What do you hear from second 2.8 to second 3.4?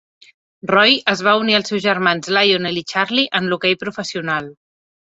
i Charlie